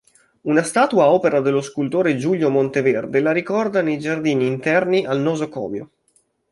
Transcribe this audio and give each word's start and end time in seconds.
Una 0.49 0.63
statua 0.63 1.11
opera 1.11 1.41
della 1.41 1.61
scultore 1.61 2.15
Giulio 2.17 2.49
Monteverde 2.49 3.19
la 3.19 3.31
ricorda 3.31 3.83
nei 3.83 3.99
giardini 3.99 4.47
interni 4.47 5.05
al 5.05 5.19
nosocomio. 5.19 5.89